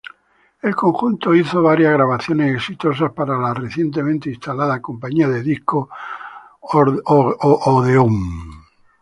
[0.63, 5.89] El conjunto hizo varias grabaciones exitosas para la recientemente instalada Compañía de discos
[6.59, 8.09] Brunswick.